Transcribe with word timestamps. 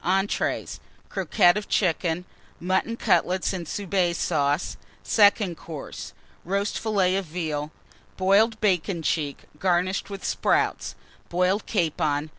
ENTREES. 0.03 0.79
Croquettes 1.09 1.59
of 1.59 1.69
Chicken. 1.69 2.25
Mutton 2.59 2.97
Cutlets 2.97 3.53
and 3.53 3.67
Soubise 3.67 4.17
Sauce. 4.17 4.75
SECOND 5.03 5.55
COURSE. 5.57 6.13
Roast 6.43 6.79
Fillet 6.79 7.15
of 7.17 7.25
Veal. 7.25 7.69
Boiled 8.17 8.59
Bacon 8.59 9.03
cheek 9.03 9.43
garnished 9.59 10.09
with 10.09 10.25
Sprouts. 10.25 10.95
Boiled 11.29 11.67
Capon. 11.67 12.29